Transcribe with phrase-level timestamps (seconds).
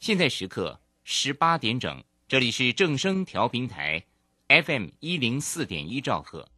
[0.00, 4.02] 现在时刻十八点整，这里是正声调频台
[4.48, 6.48] ，FM 一零四点一兆赫，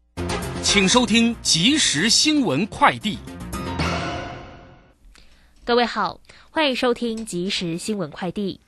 [0.62, 3.18] 请收听即时新闻快递。
[5.64, 6.20] 各位好，
[6.52, 8.60] 欢迎收听即时新闻快递。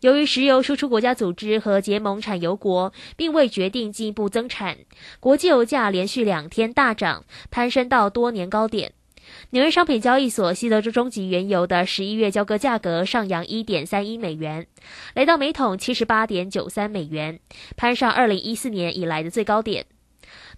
[0.00, 4.80] 由于石油输出国家组织和结盟产油国并未决定进一步增产，
[5.18, 8.92] 国际油价连续两天大涨，攀升到多年高点。
[9.54, 14.66] 纽约商品交易所西德州中级原油的十一月交割价格上扬一点三一美元，
[15.12, 17.38] 来到每桶七十八点九三美元，
[17.76, 19.84] 攀上二零一四年以来的最高点。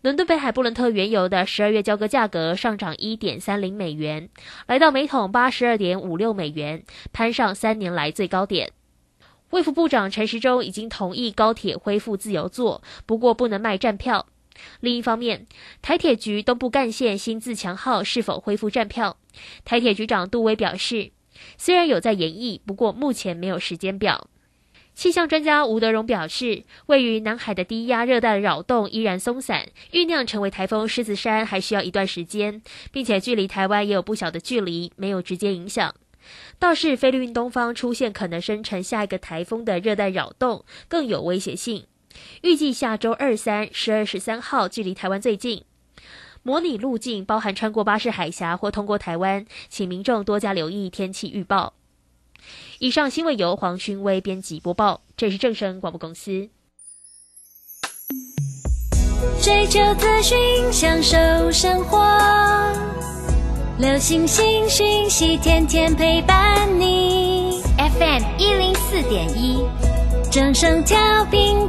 [0.03, 4.29] 伦敦北海布伦特原油的十二月交割价格上涨一点三零美元，
[4.69, 8.71] 来到每桶八十二点五六美元，攀上三年来最高点。
[9.51, 14.27] 卫福部长陈时中已经同意高铁恢复自由座，不过不能卖站票。
[14.81, 15.47] 另一方面，
[15.83, 19.17] 台铁局东部干线新自强号是否恢复站票？
[19.65, 21.11] 台铁局长杜威表示，
[21.59, 24.29] 虽然有在研议，不过目前没有时间表。
[24.95, 35.93] 气象专家吴德荣表示，位于南海的低压热带扰动依然松散，酝酿成为台风狮子山还需要一段时间，并且距离台湾也有不小的距离，没有直接影响。
[36.61, 41.87] 倒是菲律宾东方出现可能生成下一个台风的热带扰动更有威胁性。
[42.43, 45.65] 预计下周二、三、十二、十三号距离台湾最近，
[46.43, 51.75] 模拟路径包含穿过巴士海峡或通过台湾，请民众多加留意天气预报。
[52.79, 56.51] 以上新闻由黄勋威编辑播报，这是正声广播公司。
[59.41, 60.37] 追求资讯，
[60.71, 61.17] 享受
[61.51, 61.99] 生活，
[63.79, 67.63] 流星星讯息，天天陪伴你。
[67.79, 69.65] FM 一零四点一。
[70.31, 71.69] 正声调平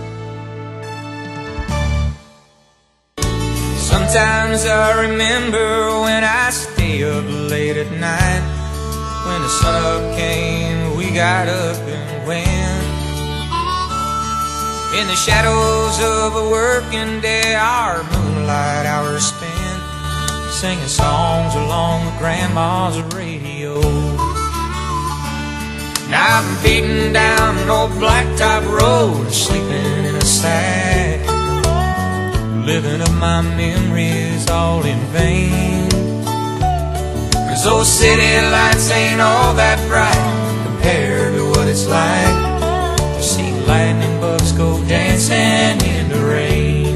[3.91, 8.43] Sometimes I remember when I stay up late at night.
[9.27, 12.71] When the sun up came, we got up and went.
[14.99, 19.61] In the shadows of a working day, our moonlight hours spent.
[20.51, 23.79] singing songs along with grandma's radio.
[26.09, 31.19] Now I'm beating down an old blacktop road, sleeping in a sack,
[32.73, 35.89] living up my memories all in vain.
[37.49, 40.23] Cause those city lights ain't all that bright
[40.63, 42.35] compared to what it's like
[42.95, 46.95] to see lightning bugs go dancing in the rain.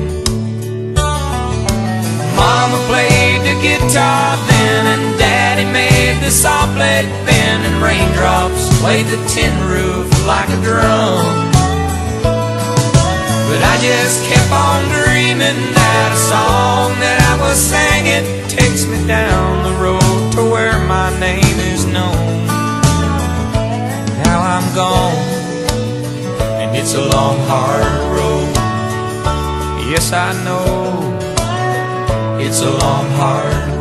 [2.40, 9.08] Mama played the guitar then and Daddy made the saw blade bend and raindrops played
[9.08, 11.52] the tin roof like a drum.
[13.50, 15.05] But I just kept on
[15.36, 20.80] dreaming that a song that I was singing takes me down the road to where
[20.88, 22.48] my name is known.
[24.24, 25.16] Now I'm gone,
[26.62, 27.84] and it's a long, hard
[28.16, 28.56] road.
[29.92, 31.18] Yes, I know.
[32.40, 33.75] It's a long, hard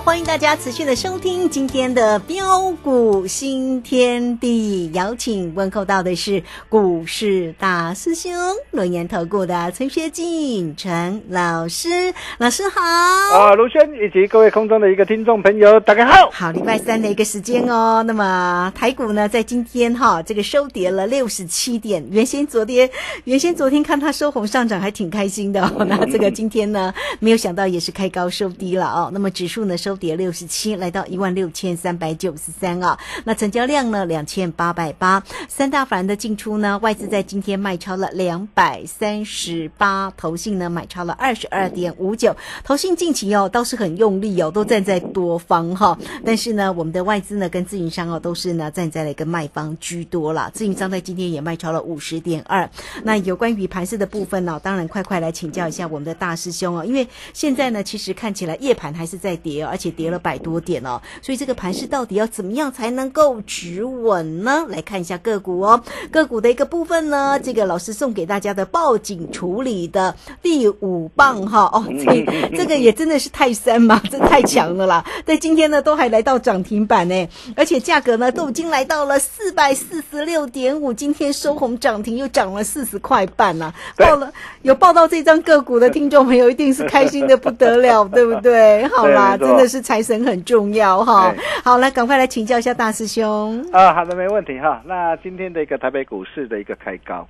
[0.00, 4.90] 欢迎大家持续的收听今天的标股新天地。
[4.92, 8.30] 邀请问候到的是股市大师兄
[8.72, 12.82] 轮研投顾的陈学进陈老师，老师好。
[12.82, 16.30] 啊，卢轩以及各位空中的一个听众朋友，大家好。
[16.30, 18.02] 好，礼拜三的一个时间哦。
[18.02, 22.06] 那么台股呢，在今天哈，这个收跌了六十七点。
[22.10, 22.88] 原先昨天，
[23.24, 25.86] 原先昨天看它收红上涨，还挺开心的哦。
[25.86, 29.10] 那这个今天呢，没有想到也是开高收低了哦。
[29.10, 29.85] 那么指数呢是。
[29.86, 32.98] 收跌六十七，来到一万六千三百九十三啊。
[33.22, 42.34] 那成交量呢两千八百八，三大法人的进出呢，外资在今天卖超了两百三十八，投信呢买超了二十二点五九，
[42.64, 52.68] 投信近期哦倒是很用力哦，都站在多方哈，但是呢，我们的外资呢跟自营商哦都是呢站在了一个卖方居多啦，自营商在今天也卖超了五十点二。
[53.04, 64.64] 那有关于盘势的部分呢，当然快快来请教一下我们的大师兄哦，因为现在呢其实看起来夜盘还是在跌哦，而且跌了百多点哦，所以这个盘势到底要怎么样才能够止稳呢？
[64.70, 71.68] 来看一下个股哦，个股的一个部分呢，这个老师送给大家的报警处理的第五棒哈。
[71.74, 84.32] 哦，这这个也真的是泰山嘛， 这太强了啦，在今天呢都还来到涨停板呢，而且价格呢都已经来到了四百四十六点五，今天收红涨停又涨了四十块半呐、报了
[84.62, 88.86] 有报到这张个股的听众朋友一定是开心的不得了， 对不对？
[88.88, 91.34] 好啦，真的是财神很重要哈。
[91.64, 93.60] 好，来赶快来请教一下大师兄。
[93.72, 94.82] 啊，好的，没问题哈。
[94.84, 97.26] 那今天的一个台北股市的一个开高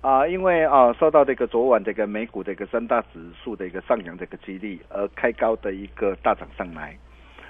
[0.00, 6.96] 啊，因为啊受到这个昨晚这个美股的一个三大指数的一个上扬的一个激励，而开高的一个大涨上来。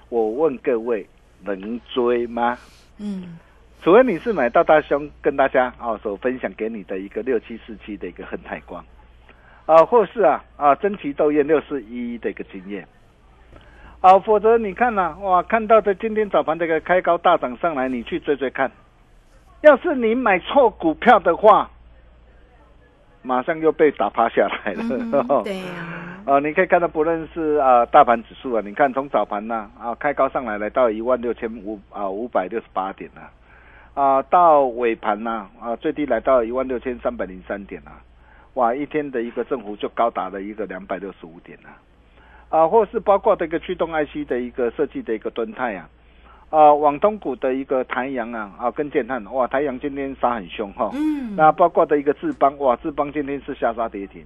[0.09, 1.07] 我问各位，
[1.43, 2.57] 能追吗？
[2.99, 3.39] 嗯
[3.83, 8.83] 除非你是买到大兄跟大家啊所分享给你的一个六七四七的一个恒泰光，
[9.67, 12.89] 啊，或是啊啊争奇斗艳六四一的一个经验，
[14.05, 18.71] 啊，否则你看呐、哇，看到的今天早盘这个开高大涨上来，你去追追看，
[19.63, 21.71] 要是你买错股票的话，
[23.23, 24.83] 马上又被打趴下来了。
[24.91, 25.11] 嗯，
[25.43, 25.65] 对呀，
[26.27, 33.23] 啊，你可以看到，不论是啊大盘指数啊，你看从早盘呢啊开高上来，来到一万六千五啊五百六十八点呐、
[33.95, 37.97] 啊，到尾盘呢啊最低来到一万六千三百零三点啊，
[38.53, 41.73] 哇，一天的一个振幅就高达了一个两百六十五点啊，
[42.55, 45.89] 啊，或是包括这个驱动 IC 的一个设计的一个吨泰啊。
[46.51, 54.25] 啊，网通股的一个台阳啊，啊，跟建汉，哇，台阳今天杀很凶哈，嗯，那包括的一个智邦，哇，智邦今天是下杀跌停，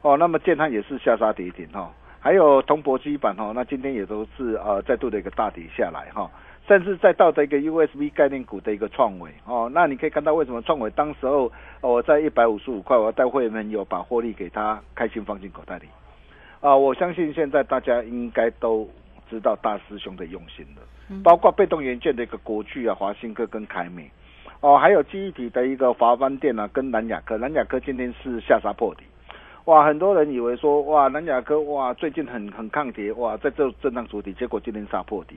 [0.00, 6.30] 哦，那么建汉也是下杀跌停哈，还有铜箔基板哈，那今天也都是呃再度的一个大跌下来哈，
[6.66, 11.52] 甚至再到的一个 USB 概念股的一个创维哦，那你可以看到为什么创维当时候、
[11.82, 15.84] 哦我在一百五十五块，我带会员们有把获利给他开心放进口袋里，
[16.60, 18.88] 啊、我相信现在大家应该都
[19.28, 20.82] 知道大师兄的用心了。
[21.22, 24.10] 包括被动元件的一个国巨啊、华新科跟凯美，
[24.60, 29.04] 哦，还有记忆体的一个华邦电啊，跟南亚科，南亚科今天是下杀破底，
[29.66, 35.36] 哇，很多人以为说哇，南亚科哇最近很很抗跌，哇，在这震荡主体，结果今天杀破底，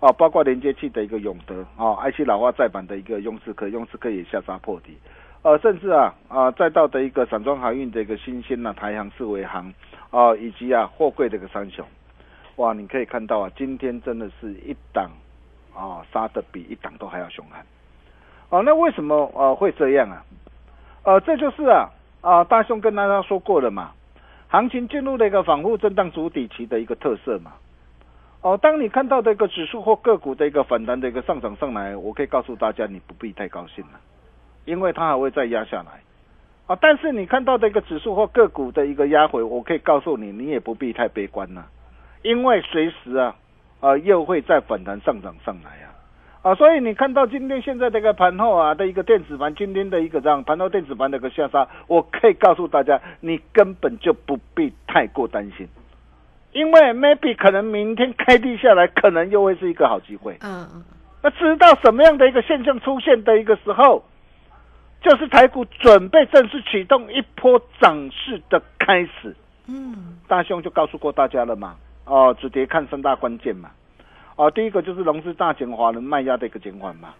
[0.00, 4.96] 啊，包括连接器的一个永德，啊，IC 老化再版的一个用智科，用智科也下杀破底，
[5.42, 9.72] 呃，甚至啊啊再到的一个散装航运的一个新鲜啊，台航、四维航，
[10.10, 11.84] 啊，以及啊货柜的一个三雄。
[12.56, 15.10] 哇，你可以看到啊，今天真的是一档
[15.74, 17.64] 啊杀的比一档都还要凶悍。
[18.50, 20.22] 哦，那为什么呃会这样啊？
[21.02, 21.90] 呃，这就是啊
[22.20, 23.92] 啊大兄跟大家说过了嘛，
[24.48, 27.54] 行情进入了一个反复震荡主底期的一个特色嘛。
[28.42, 34.00] 哦，当你看到的一个指数或个股的一个反弹的一个上涨上来，我可以告诉大家，你不必太高兴了，
[34.64, 36.00] 因为它还会再压下来。
[36.66, 41.66] 啊，但是你看到的一个指数或个股的一个压回，我可以告诉你，你也不必太悲观了。
[42.22, 43.34] 因为随时啊，
[43.80, 45.90] 呃，又会再反弹上涨上来啊，
[46.42, 55.66] 啊，所以你看到今天现在这个盘后啊的一个电子盘，今天的一个这样盘后电子盘的一个下杀，我可以告诉大家，你根本就不必太过担心，
[56.52, 60.38] 因为 maybe 可能明天开低下来，可能又会是一个好机会。
[60.42, 60.84] 嗯嗯
[61.24, 64.04] 那知道什么样的一个现象出现的一个时候，
[65.02, 69.34] 就是台股准备正式启动一波涨势的开始。
[69.68, 73.70] 嗯大兄就告诉过大家了嘛，哦，止跌看三大关键嘛，
[74.36, 77.10] 哦，第一个就是融资大减，华人卖压的一个减缓嘛。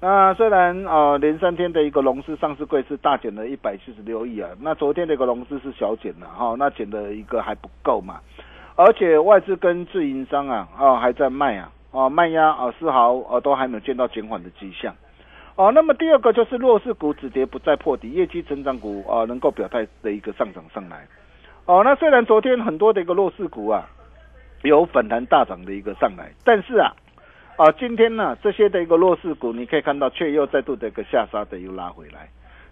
[0.00, 8.20] 那虽然呃连三天的一个融资上市柜是大减了一百七十六亿啊，那昨天的一个融资是小减了哈、那减的一个还不够嘛，
[8.76, 14.94] 而且外资跟自营商啊啊还在卖啊，哦卖压啊丝毫呃都还没有见到减缓的迹象。
[15.58, 21.04] 哦，那么第二个就是弱势股止跌不再破底，业绩成长股啊能够表态的一个上涨上来。
[21.64, 23.90] 哦，那虽然昨天很多的一个弱势股啊，
[24.62, 26.94] 有反弹大涨的一个上来，但是啊，
[27.56, 32.28] 啊，今天呢这些的一个弱势股，你可以看到却又再度的一个下杀的又拉回来。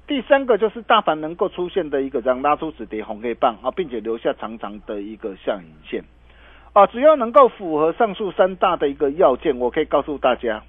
[0.07, 6.05] 第三个就是大盘能够出现的一个这样拉出止跌红黑棒啊，并且留下长长的一个下影线
[6.73, 10.63] 啊，只要能够符合上述三大的一个要件，我可以告诉大家。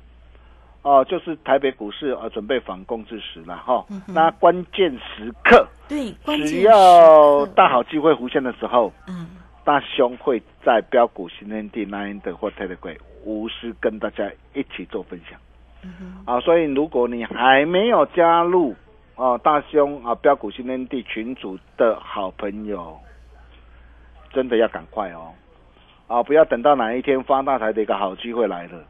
[0.83, 3.85] 哦、就是台北股市啊，准备反攻之时了哈。
[4.07, 9.27] 那关键时刻，对，关键只要大好机会浮现的时候，嗯
[9.65, 15.37] 大兄会在标股新天地 Nine 的或 Telegram 无私跟大家一起做分享。
[16.23, 18.73] 啊，所以如果你还没有加入
[19.15, 22.97] 啊大兄啊标股新天地群组的好朋友，
[24.31, 25.33] 真的要赶快哦！
[26.07, 28.81] 啊，不要等到哪一天发大财的一个好机会来了，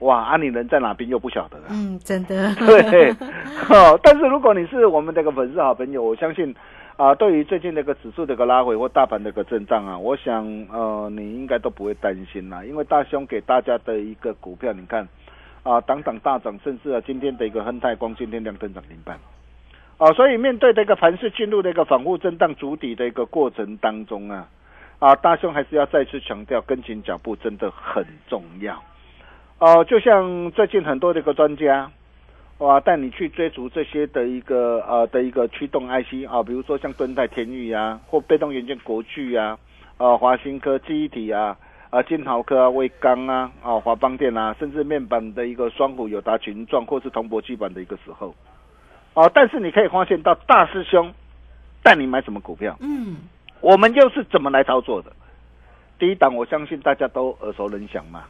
[0.00, 0.18] 哇！
[0.22, 1.64] 啊，你人在哪边又不晓得啊。
[1.70, 2.54] 嗯，真的。
[2.56, 3.10] 对，
[3.68, 6.54] 哦，但是如果你是我们这个粉丝好朋友，我相信
[6.96, 15.06] 啊，对于最近这个指数的一个拉回或大盘的一个震荡啊，我想呃，你应该都不会担心啦，因为大兄给大家的一个股票，你看
[15.62, 19.18] 啊，档档大涨，甚至啊，今天的一个亨泰光今天量增长停板。
[19.98, 24.48] 啊，所以面对这个盘势进入的一个反复震荡筑底的一个过程当中啊，
[24.98, 28.82] 啊，大兄还是要再次强调，跟紧脚步真的很重要。
[29.60, 31.90] 哦、就像最近很多的一个专家，
[32.58, 39.58] 哇，带你去追逐这些的一个呃的一个驱动 IC 啊，比如说像敦泰天域啊，或被动元件国巨啊，
[39.98, 41.54] 呃，华新科记忆体啊，
[41.90, 48.34] 啊，金豪科啊，威刚啊，啊，华邦电啊，甚至面板的一个双虎友达群创或是铜箔基板的一个时候，
[49.12, 51.12] 哦、但是你可以发现到大师兄
[51.82, 53.16] 带你买什么股票，嗯，
[53.60, 55.12] 我们又是怎么来操作的？
[55.98, 58.24] 第一档，我相信大家都耳熟能详嘛，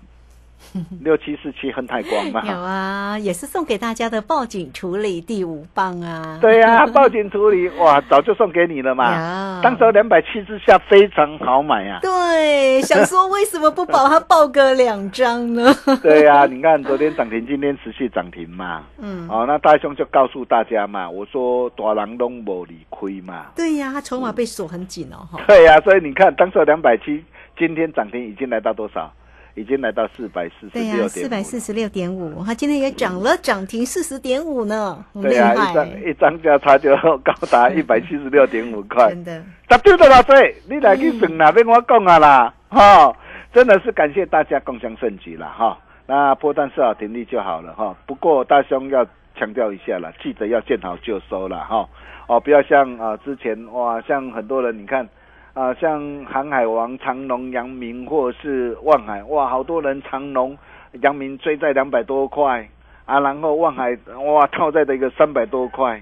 [1.03, 6.39] 六七四七亨泰光嘛，有啊，也是送给大家的报警处理第五棒啊。
[6.41, 9.11] 对呀、报警处理哇，早就送给你了嘛。
[9.13, 11.99] 呀当时两百七之下非常好买啊。
[12.03, 15.75] 对，想说为什么不把它报个两张呢？
[16.03, 18.85] 对呀、你看昨天涨停，今天持续涨停嘛。
[18.99, 23.47] 嗯，哦，那大兄就告诉大家嘛，我说大人拢无理亏嘛。
[23.57, 25.41] 对呀，他筹码被锁很紧哦，哈。
[25.47, 27.25] 对呀、所以你看当时两百七，
[27.59, 29.13] 今天涨停已经来到多少？
[29.61, 39.09] 已经来到四百四十六点四百四十六点五，他今天也涨了涨停四十点五呢，对啊、一张，一张价差就高达 一百七十六点五块。
[39.11, 39.43] 真的。
[39.71, 40.55] 十丢多少岁？
[40.69, 43.15] 你来去算啦，别跟我讲啊啦，哈、
[43.53, 51.89] 真的是感谢大家共享盛举啦，哈、那波段设好停利就好了哈、不过大兄要强调一下啦，记得要见好就收了，哈、
[52.27, 55.09] 哦，不要像啊、之前哇，像很多人你看
[55.53, 60.57] 啊、像航海王、长隆、阳明或是万海，哇，好多人长隆、
[61.03, 62.69] 阳明追在两百多块
[63.05, 66.01] 啊，然后万海哇套在的一个三百多块。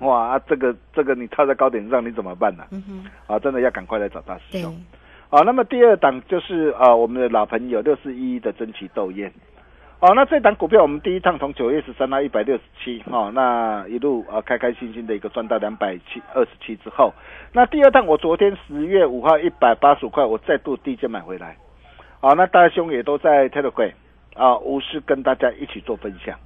[0.00, 2.64] 哇啊，这个这个你套在高点上，你怎么办呢、
[3.26, 4.76] 啊，真的要赶快来找大师，兄。
[5.30, 9.32] 好，那么第二档就是啊，我们的老朋友六四一一的争奇斗燕。
[9.98, 17.14] 哦，那这档股票我们第一趟从九月十三到一百六十七，哈，那一路啊开开心心的一个赚到两百七二十七之后，
[17.52, 21.56] 那第二趟我昨天十月五号一百八十五块，我再度低价买回来。
[22.20, 23.92] 好，那大兄也都在 Telegram
[24.34, 26.38] 啊，无私跟大家一起做分享。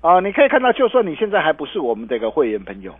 [0.00, 2.94] 啊，你可以看到，就算你现在还不是我们的一个会员朋友，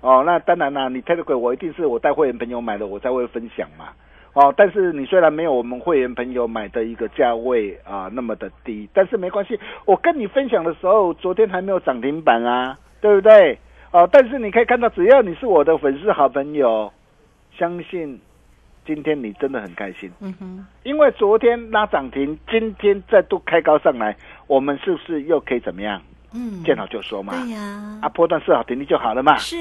[0.00, 3.90] 哦，那当然啦，你 Telegram 我一定是我带会员朋友买的，我才会分享嘛。
[4.32, 13.58] 哦，但是你虽然没有我们会员朋友买的一个价位啊那么的低，但是没关系，我跟你分享的时候，昨天还没有涨停板啊，对不对？
[13.90, 16.92] 哦，但是你可以看到，只要你是我的粉丝好朋友，
[17.58, 18.20] 相信
[18.86, 26.00] 今天你真的很开心，嗯哼，因为昨天拉涨停，今天再度开高上来，我们是不是又可以怎么样？
[26.32, 29.36] 嗯，见好就收嘛，对呀，啊，波段设好停利就好了嘛。
[29.38, 29.56] 是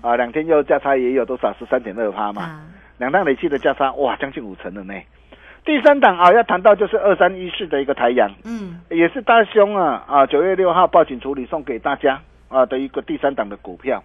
[0.00, 1.52] 啊，两天又价差也有多少？
[1.58, 2.42] 十三点二趴嘛。
[2.42, 2.64] 啊，
[3.04, 4.94] 两档累计的价差，哇，将近五成了呢。
[5.62, 12.18] 第三档啊，要谈到就是二三一四的一个台阳，嗯，也是大兄啊啊，九月六号报警处理送给大家
[12.48, 14.02] 啊的一个第三档的股票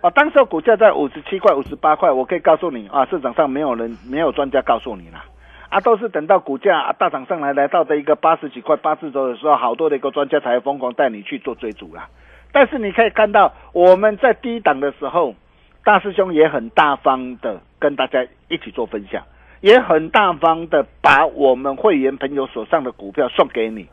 [0.00, 5.24] 啊，当时候股价在五十七块、五十八块，我可以告诉你啊，市场上没有人没有专家告诉你啦。
[5.68, 12.08] 啊，都是等到股价、啊、大涨上来，来到的一个八十几块、八字头的时候，好多的一个专家才疯狂带你去做追逐啦。
[12.50, 15.36] 但是你可以看到，我们在低档的时候，
[15.84, 19.22] 大师兄也很大方的跟大家一起做分享，
[19.60, 23.86] 也很大方的把我们会员朋友手上的股票送给你。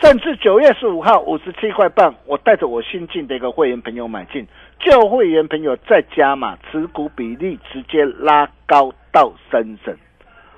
[0.00, 4.44] 甚至九月十五号五十七块半，我带着我新进的一个会员朋友买进，
[4.80, 9.94] 旧会员朋友再加码，持股比例直接拉高到三成。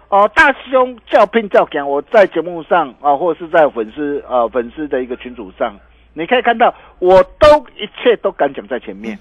[0.09, 5.75] 哦，大师兄叫拼叫讲，我在节目上啊，或者是在粉丝啊粉丝的一个群组上，
[6.15, 9.19] 你可以看到，我都一切都敢讲在前面。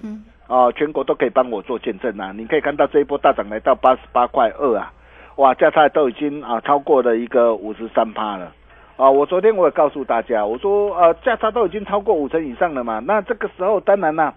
[0.48, 2.32] 啊，全国都可以帮我做见证啊！
[2.36, 4.94] 你可以看到这一波大涨来到八十八块二啊，
[5.38, 8.54] 哇，价差都已经啊超过了一个五十三趴了
[8.96, 9.10] 啊！
[9.10, 14.34] 我昨天我也告诉大家，我说呃价差都已经超过五成以上了嘛，那这个时候当然啦、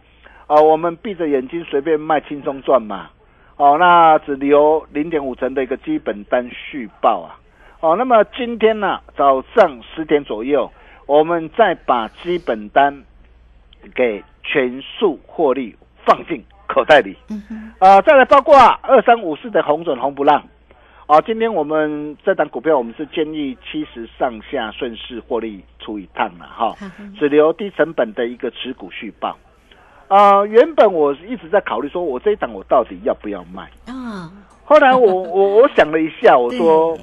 [0.46, 3.10] 啊，我们闭着眼睛随便卖，轻松赚嘛。
[3.56, 7.36] 哦，那只留零点五成的一个基本单续报啊。
[7.80, 10.70] 哦，那么今天呢、早上十点左右，
[11.06, 13.02] 我们再把基本单
[13.94, 15.76] 给全数获利
[16.08, 17.14] 放进口袋里。
[17.78, 20.42] 啊、再来包括二三五四的红准红不让，
[21.06, 26.74] 啊，今天我们这档股票，我们是建议七十上下顺势获利出一趟了哈，
[27.18, 29.36] 只留低成本的一个持股续报。
[30.08, 34.32] 啊，原本我一直在考虑说，我这一档我到底要不要卖啊？
[34.64, 36.98] 后来我 我我想了一下，我说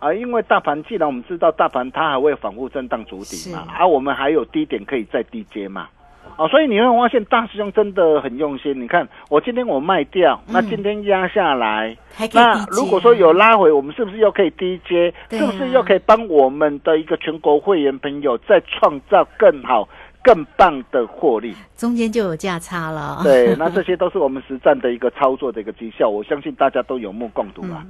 [0.00, 5.88] 啊，因为大盘既然我们知道大盘它还会反复震荡筑底嘛，啊我们还有低点可以再低接嘛。
[6.36, 8.80] 哦，所以你会发现大师兄真的很用心。
[8.80, 11.94] 你看，我今天我卖掉，那今天压下来，
[12.32, 15.12] 那如果说有拉回，我们是不是又可以低接？
[15.30, 19.86] 是不是又可以帮我们的一个全国会员朋友再创造更好、
[20.22, 21.54] 更棒的获利？
[21.76, 23.20] 中间就有价差了。
[23.22, 27.84] 对，那这些都是我们实战的一个操作的一个绩效， 我相信大家都有目共睹啊。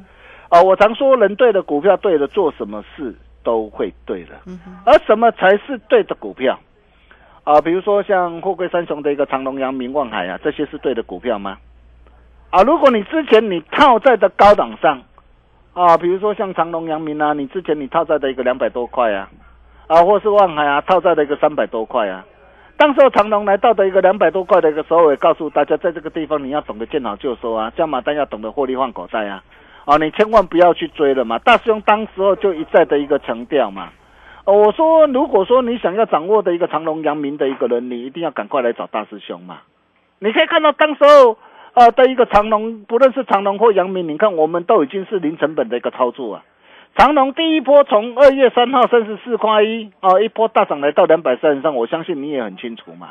[0.49, 4.31] 啊，我常说，人对的股票对的，做什么事都会对的。
[4.85, 6.59] 而什么才是对的股票？
[7.51, 11.59] 啊，比如说像货柜三雄的一个长隆、阳明、望海啊，这些是对的股票吗？
[12.51, 15.03] 啊，如果你之前你套在的高档上，
[15.75, 19.29] 啊，比如说像长隆、阳明啊，你之前你套在的一个两百多块啊，
[19.89, 22.25] 啊，或是望海啊，套在的一个三百多块啊，
[22.77, 29.43] 当时候长隆来到的一个两百多块的一个时候，也告诉大家，在这个地方你要懂得见好就收啊，加码单要懂得获利换口袋啊，
[29.87, 31.37] 啊，你千万不要去追了嘛。
[31.41, 33.89] 大师兄当时候就一再的一个强调嘛。
[34.45, 39.59] 我说，如果说你想要掌握的一个长隆、阳明的一个人，你一定要赶快来找大师兄嘛。
[40.19, 41.37] 你可以看到，当时候
[41.75, 46.43] 呃的一个长隆，不论是长隆或阳明，你看我们都已经是零成本的一个操作啊。
[46.97, 53.11] 长隆第一波从二月三号三十四块一啊，一波大涨来到两百三十三，我相信你也很清楚嘛。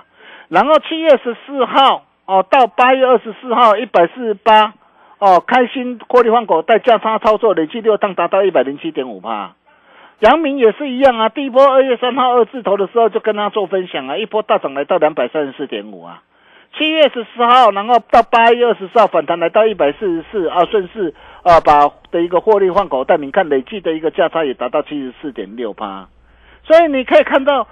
[0.49, 4.73] 然后七月十四号哦，到八月二十四号一百四十八
[5.19, 9.55] 哦，开心获利换股带价差操作，累计六趟达到一百零七点五帕。
[10.19, 16.21] 阳明也是一样啊，第一波二月三号二字头的时候就跟他做分享啊，一波大涨来到两百三十四点五啊，
[16.77, 26.09] 七月十四号，然后到八月二十四号反弹来到一百四十四啊，顺势啊把的一个获利换口袋，你看累计的一个价差也达到七十四点六八，
[26.63, 27.65] 所以你可以看到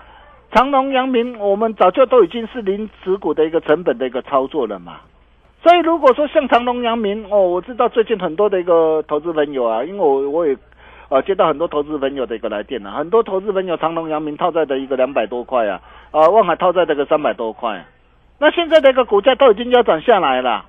[0.54, 5.02] 长隆、阳明，我们早就都已经是零持股的一个成本的一个操作了嘛，
[5.62, 10.58] 所以如果说像长隆、阳明哦，我知道最近很多的一个投资朋友啊，因为我我也。
[11.10, 15.80] 啊，接到很多投资朋友的一个来电呢，很多投资朋友长隆、阳明套在的一个两百多块啊，
[16.12, 17.86] 啊，望海套在这个三百多块，
[18.40, 20.66] 那现在的一个股价都已经腰斩下来了，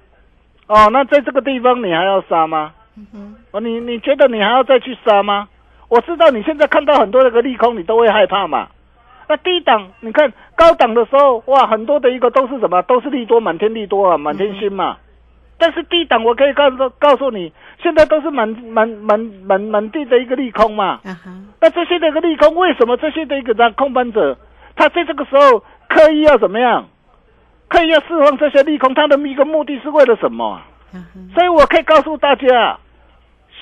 [0.69, 2.73] 哦，那在这个地方你还要杀吗？
[3.51, 5.49] 哦，你你觉得你还要再去杀吗？
[5.89, 8.69] 我知道你现在看到很多那个利空，你都会害怕嘛。
[9.29, 12.81] 那低档你看高档的时候，哇，很多的一个都是什么？
[12.83, 14.97] 都是利多满天利多啊，满天星嘛。
[15.59, 17.53] 但是低档我可以告诉告诉你。
[17.81, 20.99] 现在都是满满满满满地的一个利空嘛，
[21.61, 24.37] 那这些的一个利空，为什么这些的一个让空班者，
[24.75, 26.89] 他在这个时候刻意要怎么样？
[27.69, 30.61] 刻意要释放这些利空，他的一个目的是为了什么？
[31.35, 32.81] 所以我可以告诉大家，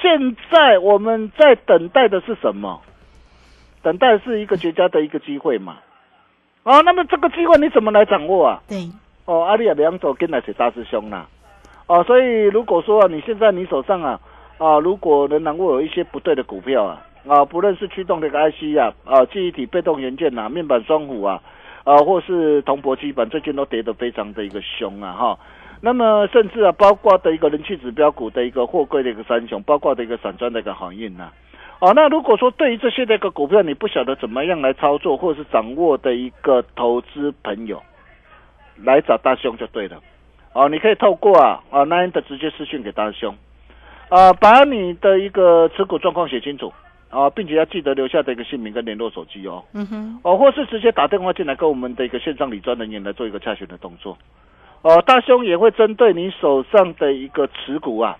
[0.00, 2.80] 现在我们在等待的是什么？
[3.82, 5.76] 等待是一个绝佳的一个机会嘛。
[6.62, 8.62] 哦，那么这个机会你怎么来掌握啊？
[8.66, 8.88] 对，
[9.26, 11.26] 哦，阿里亚两走跟来是大师兄啦。
[11.86, 14.18] 哦，所以如果说你现在你手上啊
[14.58, 21.40] 啊，如果仍然会有一些不对的股票啊啊，不论是驱动这个 IC 啊啊，记忆体被动元件呐，面板双虎啊
[21.84, 25.38] 啊，或是铜箔基板，最近都跌得非常的一个凶啊哈。
[25.80, 31.30] 那么甚至啊，包括的一个人气指标股的一个货柜的一个三雄，包括的一个散装的一个行业呐。
[31.78, 37.80] 哦，那如果说对于这些的一个股票，你不晓得怎么样来操作，或者是掌握的一个投资朋友，
[38.82, 39.98] 来找大兄就对了。
[40.56, 43.36] 哦，你可以透过啊啊那样的直接私讯给大师兄，
[44.08, 46.72] 啊，把你的一个持股状况写清楚
[47.10, 49.62] 啊，并且要记得留下的一个姓名跟联络手机哦。
[49.74, 50.18] 嗯哼。
[50.22, 54.16] 哦，或是直接打电话进来跟我们的一个线上理专人员来做一个洽询的动作。
[54.80, 58.16] 哦，大兄也会针对你手上的一个持股啊，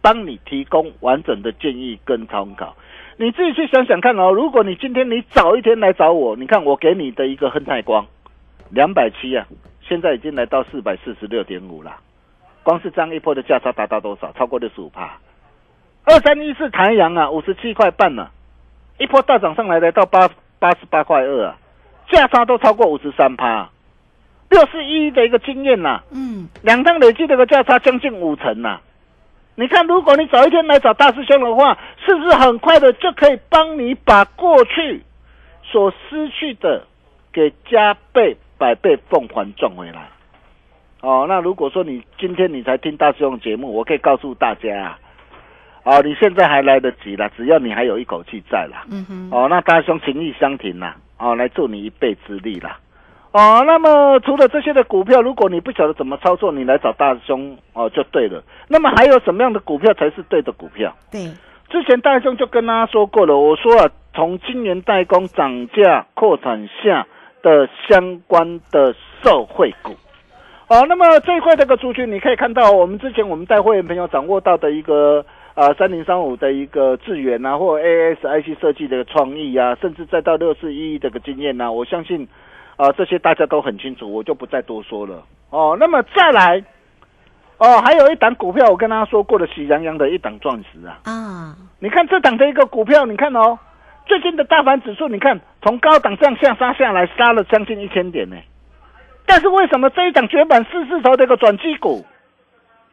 [0.00, 2.76] 帮你提供完整的建议跟参考。
[3.16, 8.06] 你自己去想想看哦，如果你今天你早一天来找我，你看我给你的一个亨泰光
[8.70, 9.44] 两百七啊。
[9.88, 11.96] 现在已经来到四百四十六点五了，
[12.62, 14.30] 光是这样一波的价差达到多少？
[14.32, 15.18] 超过六十五帕。
[16.04, 18.30] 二三一四太阳啊，五十七块半啊，
[18.98, 21.56] 一波大涨上来来到八八十八块二啊，
[22.10, 23.70] 价差都超过五十三帕。
[24.50, 28.80] 六四一的一个经验呐，嗯，两趟累计的个价差将近五成呐。
[29.54, 35.02] 你看，如果你早一天来找大师兄的话，是不是很快的就可以帮你把过去
[35.64, 36.86] 所失去的
[37.32, 38.36] 给加倍？
[38.58, 40.08] 百倍奉还赚回来，
[41.00, 44.98] 哦，那如果说你今天你才听大师兄节目，我可以告诉大家，啊
[45.84, 52.78] 哦，你现在还来得及啦，只要你还有一口气在啦，嗯哼，哦，那大师兄情义相挺啦，哦，来助你一臂之力啦，
[53.32, 58.42] 哦，那么除了这些的股票，如果你不晓得怎么操作，你来找大师兄哦就对了。
[58.68, 60.94] 那么还有什么样的股票才是对的股票？
[61.10, 61.30] 对，
[61.70, 67.06] 之前大师兄就跟大家说过了，我说啊，从晶圆代工涨价扩产下
[67.48, 69.92] 的相关的受惠股。
[70.68, 82.28] 哦，那么这一块这个族群，你可以看到我们之前我们带会员朋友掌握到的一个啊三零三五的一个智源啊，或 ASIC 设计的一个创意啊，甚至再到六四一一这个经验呢、我相信
[82.76, 85.22] 啊这些大家都很清楚，我就不再多说了。
[85.48, 86.62] 哦，那么再来，
[87.56, 93.58] 哦，还有一档股票，我跟大家说过的喜羊羊的一档钻石啊，啊，你看这档的一个股票，你看哦，
[94.08, 98.36] 最近的大盘指数，你看从高档这样下杀下来，杀了将近一千点呢。
[99.26, 102.06] 但是为什么这一档绝版四字头的一个转机股，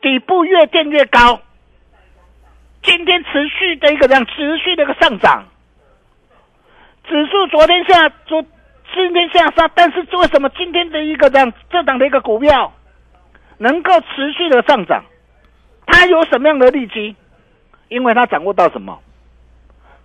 [0.01, 1.39] 底部越垫越高？
[2.83, 5.45] 今天持续的一个这样持续的一个上涨，
[7.07, 8.43] 指数昨天下昨
[8.93, 12.73] 今天下杀，但是为什么今天的一个这样这档的一个股票
[13.57, 15.03] 能够持续的上涨？
[15.87, 17.15] 它有什么样的利基？
[17.87, 18.99] 因为它掌握到什么？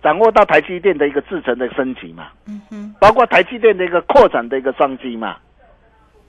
[0.03, 5.37] 掌握到台积电的一个制程的升级嘛，嗯哼，包括台积电的一个扩展的一个商机嘛。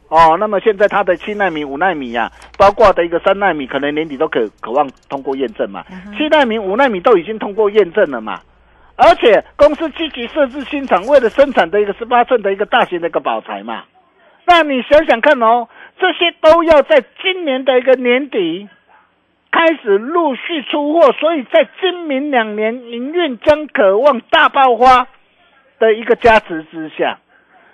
[0.09, 5.83] 哦，那么现在它的七纳米、五纳米呀、包括的一个三纳米，可能年底都可渴望通过验证嘛。
[6.19, 8.39] 七纳米、五纳米都已经通过验证了嘛。
[8.95, 13.85] 而且公司积极设置新厂，为了生产的一个十八寸的一个大型的一个宝材嘛。
[14.45, 15.67] 那你想想看哦，
[15.99, 18.69] 这些都要在今年的一个年底
[19.53, 25.07] 开始陆续出货，所以在今明两年营运将渴望大爆发
[25.79, 27.19] 的一个加持之下，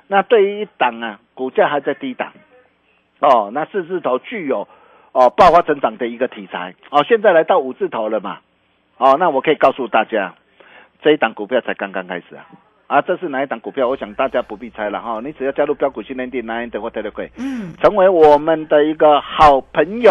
[0.08, 2.32] 那对于一档啊，股价还在低档，
[3.20, 4.66] 哦，那四字头具有
[5.12, 8.40] 哦爆发成长的一个题材，哦，现在来到五字头了嘛，
[8.96, 10.34] 哦，那我可以告诉大家，
[11.00, 12.44] 这一档股票才刚刚开始啊。
[12.88, 13.86] 啊，这是哪一档股票？
[13.86, 20.10] 我想大家不必猜了哈，你只要加入标股训练店 Nine 的或 Telegram，嗯，成为我们的一个好朋友，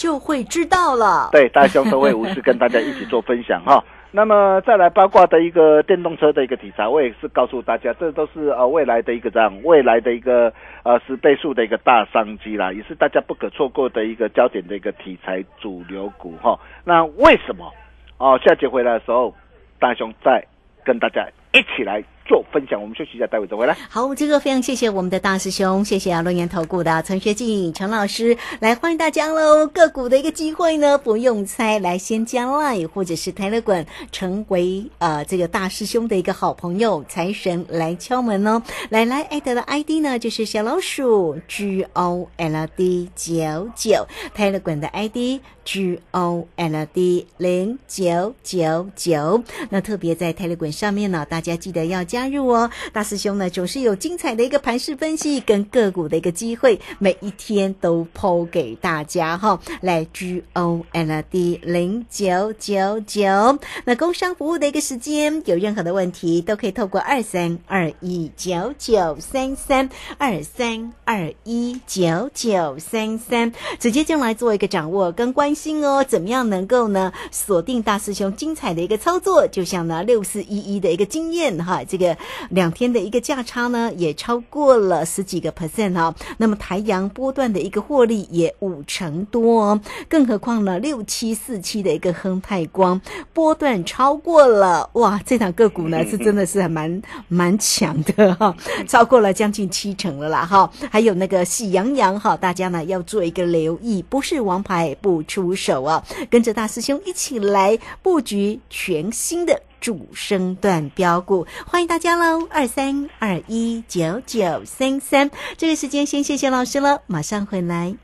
[0.00, 1.28] 就会知道了。
[1.30, 3.84] 对，大兄都会无私跟大家一起做分享哈。
[4.12, 10.50] 那么再来八卦的一个电动车的一个题材，我也是告诉大家，这都是呃未来的一个这样未来的一个
[10.84, 16.58] 呃十倍数的一个大商机啦，也是大家不可错过的一个焦点的一个题材主流股哈。
[16.82, 17.70] 那为什么
[18.16, 18.40] 哦？
[18.42, 19.34] 下节回来的时候，
[19.78, 20.42] 大兄再
[20.82, 22.80] 跟大家一起来做分享。
[22.80, 23.76] 我们休息一下，待会再回来。
[23.88, 29.66] 好，这个非常谢谢我们的大师兄，谢谢啊，龙岩投顾的陈学进陈老师来欢迎大家喽。
[29.66, 38.62] 个股的一个机会呢，不用猜，来先加 line 或者是 Telegram 成为呃这个大师兄的一个好朋友，财神来敲门哦。
[38.90, 49.42] 来来，艾特的 ID 呢就是小老鼠 G O L D 九九，Telegram 的 ID G O L D 零九九九。
[49.70, 52.70] 那特别在 Telegram 上面呢，大家记得要加加入哦。
[52.92, 59.58] 大师兄呢总是有精彩的一个盘势分析跟个股的一个机会，每一天都抛给大家哈。
[59.80, 76.04] 来 G O L D 零九九九，那工商服务的一个时间，有任何的问题都可以透过二三二一九九三三二三二一九九三三，直接就来做一个掌握跟关心哦。
[76.06, 79.48] 怎么样能够呢锁定大师兄精彩的一个操作？
[79.48, 82.09] 就像呢六四一一的一个经验哈，这个
[82.50, 86.14] 两天的一个价差呢也超过了十几个 percent 哈。
[86.38, 93.00] 那么台阳波段的一个获利也五成多、哦，更何况呢六七四七的一个亨泰光
[93.32, 98.54] 波段超过了哇，这档个股呢是真的是还蛮 蛮强的哈，
[98.88, 100.70] 超过了将近七成了啦哈。
[100.90, 109.60] 还有那个喜羊羊哈，大家呢要做一个留意，不是王牌不出手啊，跟着大师兄一起来布局全新的。
[109.80, 112.46] 主升段标股，欢迎大家喽！
[112.50, 117.94] 二三二一九九三三，这个时间先谢谢老师了，马上回来。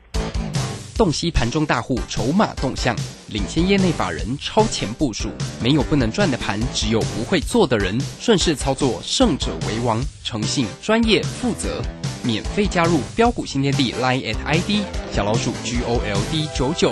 [0.97, 2.95] 洞悉盘中大户筹码动向，
[3.27, 5.29] 领先业内法人超前部署。
[5.61, 8.01] 没有不能赚的盘，只有不会做的人。
[8.19, 10.03] 顺势操作，胜者为王。
[10.23, 11.83] 诚信、专业、负责，
[12.23, 16.91] 免费加入标股新天地 Line at ID 小老鼠 G O L D 九九。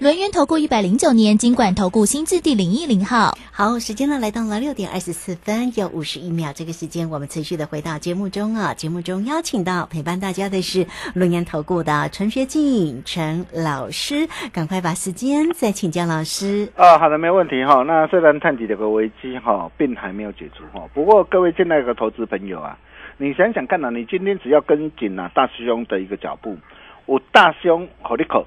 [0.00, 3.36] 轮源投顾一百零九年金管投顾新字第零一零号。
[3.52, 8.72] 好，时间呢来到了六点二十四分又五十一秒，这个时间我们持续的回到节目中啊。
[8.72, 16.72] 节目中邀请到陪伴大家的是轮研投顾的陈学进陈老师，赶快把时间再请教老师。
[16.76, 17.82] 啊，好的，没问题哈。
[17.82, 22.78] 那虽然探底这个危机哈，并还没有解除哈，不过各位亲爱的投资朋友啊，
[23.18, 26.56] 你想想看呐、你今天只要跟紧啊大师兄的一个脚步，
[27.04, 28.46] 我大师兄好利口。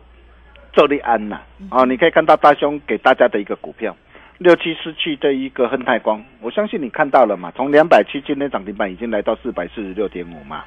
[0.74, 3.96] 周立安呐、啊，你可以看到大兄给大家的一个股票，
[4.40, 10.64] 六七四七的一个亨泰光，我相信你看到了嘛，从两百七今天涨停板已经来到四百四十六点五嘛。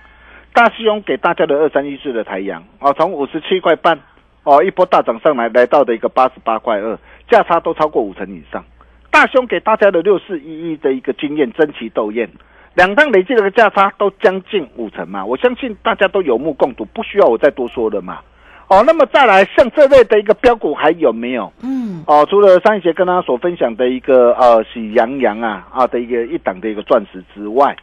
[0.55, 3.99] 大师兄给大家的二三一四的台阳，哦，从五十七块半，
[4.45, 6.97] 哦，一波大涨上来，来到的一个八十八块二，
[7.29, 8.64] 价差都超过五成以上。
[9.11, 12.31] 大兄给大家的六四一一的一个经验，争奇斗艳，
[12.75, 18.21] 两趟累计的价差都将近五成嘛，我相信大家都有目共睹，不需要我再多说了嘛。
[18.69, 21.53] 哦，那么再来像这类的一个标股还有没有？
[21.63, 27.77] 嗯，哦，除了上一节跟大家所分享的一个呃喜羊羊啊啊的一个一档的一个钻石之外，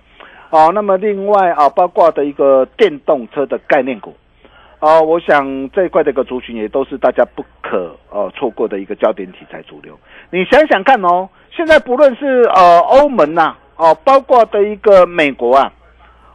[0.49, 4.13] 哦，那么另外啊包括的一个电动车的概念股，
[4.79, 9.97] 哦，我想这一块的一个族群也都是大家不可呃错过的一个焦点题材主流。
[10.31, 15.71] 你想想看哦，现在不论是呃欧盟呐、哦，包括的一个美国啊，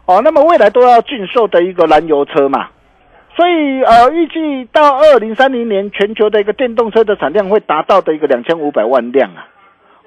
[0.06, 2.68] 哦，那么未来都要禁售的一个燃油车嘛。
[3.38, 9.46] 所以呃，预计到二零三零年，全球的一个电动车的产量会达到的一个两千五百万辆啊！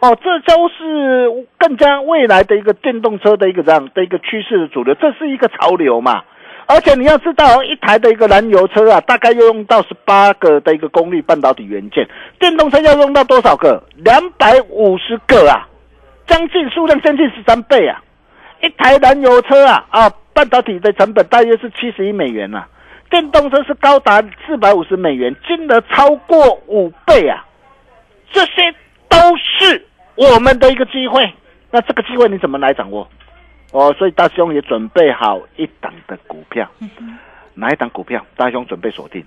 [0.02, 6.24] 哦，这都是更加未来的一个电动车的一个这样的一个趋势的主流，这是一个潮流嘛。
[6.65, 12.06] 而且你要知道，一台的一个燃油车啊，大概要用到十八个的一个功率半导体元件，
[12.38, 13.82] 电动车要用到多少个？
[14.04, 15.70] 两百五十个啊，
[16.28, 18.04] 将近数量将近十三倍啊！
[18.62, 22.67] 一台燃油车啊啊，半导体的成本大约是七十亿美元啊。
[23.12, 27.45] 电动车是高达四百五十美元，金额超过五倍啊！
[28.32, 28.74] 这些
[29.10, 31.32] 都是我们的一个机会。
[31.69, 33.06] 那这个机会你怎么来掌握？
[33.74, 36.69] 哦，所以大兄也准备好一档的股票，
[37.54, 38.26] 哪一档股票？
[38.38, 39.21] 大兄准备锁定。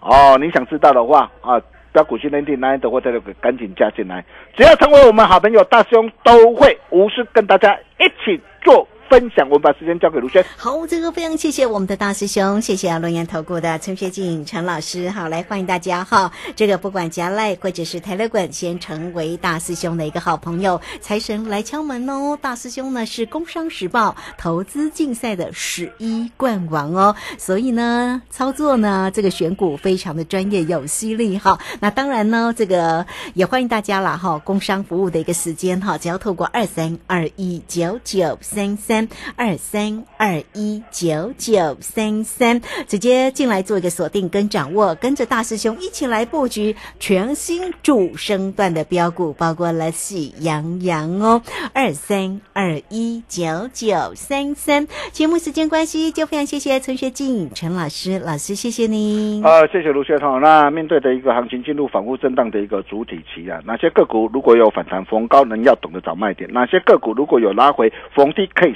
[0.00, 1.60] 哦，你想知道的话啊，
[1.92, 4.24] 标股训练营来的话，这个赶紧加进来。
[4.56, 8.86] 只要成为我们好朋友，大兄都会无私跟大家一起做。
[9.08, 10.44] 分享，我们把时间交给卢轩。
[10.56, 15.08] 好，这个非常谢谢我们的大师兄，谢谢龙岩投顾的陈学静陈老师。
[15.10, 16.32] 好，来欢迎大家哈。
[16.56, 20.80] 这个不管加赖或者是台乐馆，先成为大师兄的一个好朋友。
[21.00, 22.36] 财神来敲门哦！
[22.40, 31.58] 大师兄呢是《工商时报》投资竞赛的十一冠王哦，所以呢操作呢这个选股非常的专业有犀利哈。
[31.80, 34.38] 那当然呢，这个也欢迎大家啦哈。
[34.38, 38.95] 工商服务的一个时间哈，只要透过二三二一九九三三。
[39.36, 51.42] 二三二一九九三三，直接进来做一个锁定跟掌握，跟着大师兄一起来布局全新主升段的标股，包括了喜羊羊哦，
[51.74, 54.86] 二三二一九九三三。
[55.12, 59.42] 节目时间关系，就非常谢谢陈学静陈老师，老师谢谢您。
[59.44, 60.40] 呃，谢谢卢学彤。
[60.40, 68.74] 那面对的一个行情进入反复震荡的一个主体期啊，哪些个股如果有反弹逢高，能要懂得找卖点；哪些个股如果有拉回逢低，可以。